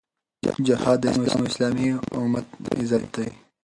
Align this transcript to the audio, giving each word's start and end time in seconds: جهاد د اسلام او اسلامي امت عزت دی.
جهاد 0.65 0.97
د 1.01 1.05
اسلام 1.13 1.29
او 1.39 1.43
اسلامي 1.51 1.87
امت 2.19 2.47
عزت 2.77 3.03
دی. 3.15 3.29